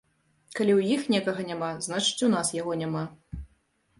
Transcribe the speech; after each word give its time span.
Калі 0.59 0.71
ў 0.75 0.79
іх 0.95 1.03
некага 1.15 1.43
няма, 1.49 1.69
значыць 1.87 2.25
у 2.27 2.29
нас 2.37 2.47
яго 2.61 2.73
няма. 2.83 3.03